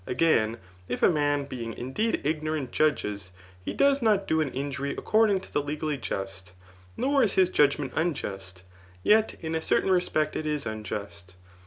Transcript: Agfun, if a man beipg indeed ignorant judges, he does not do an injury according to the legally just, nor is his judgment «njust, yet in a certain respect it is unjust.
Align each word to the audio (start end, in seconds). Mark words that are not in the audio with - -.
Agfun, 0.07 0.57
if 0.87 1.03
a 1.03 1.11
man 1.11 1.45
beipg 1.45 1.75
indeed 1.75 2.21
ignorant 2.23 2.71
judges, 2.71 3.29
he 3.63 3.71
does 3.71 4.01
not 4.01 4.27
do 4.27 4.41
an 4.41 4.49
injury 4.51 4.93
according 4.97 5.39
to 5.41 5.53
the 5.53 5.61
legally 5.61 5.95
just, 5.95 6.53
nor 6.97 7.21
is 7.21 7.33
his 7.33 7.51
judgment 7.51 7.93
«njust, 7.93 8.63
yet 9.03 9.35
in 9.41 9.53
a 9.53 9.61
certain 9.61 9.91
respect 9.91 10.35
it 10.35 10.47
is 10.47 10.65
unjust. 10.65 11.35